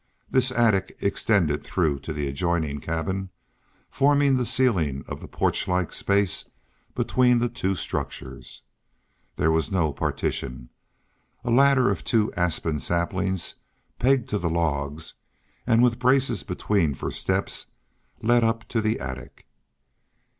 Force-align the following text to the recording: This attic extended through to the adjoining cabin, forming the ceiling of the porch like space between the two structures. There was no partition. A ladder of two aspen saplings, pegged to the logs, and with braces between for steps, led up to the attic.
This 0.31 0.51
attic 0.51 0.97
extended 0.99 1.61
through 1.63 1.99
to 1.99 2.11
the 2.11 2.27
adjoining 2.27 2.79
cabin, 2.79 3.29
forming 3.87 4.35
the 4.35 4.47
ceiling 4.47 5.03
of 5.07 5.19
the 5.21 5.27
porch 5.27 5.67
like 5.67 5.93
space 5.93 6.45
between 6.95 7.37
the 7.37 7.47
two 7.49 7.75
structures. 7.75 8.63
There 9.35 9.51
was 9.51 9.71
no 9.71 9.93
partition. 9.93 10.69
A 11.43 11.51
ladder 11.51 11.91
of 11.91 12.03
two 12.03 12.33
aspen 12.33 12.79
saplings, 12.79 13.53
pegged 13.99 14.27
to 14.29 14.39
the 14.39 14.49
logs, 14.49 15.13
and 15.67 15.83
with 15.83 15.99
braces 15.99 16.41
between 16.41 16.95
for 16.95 17.11
steps, 17.11 17.67
led 18.23 18.43
up 18.43 18.67
to 18.69 18.81
the 18.81 18.99
attic. 18.99 19.45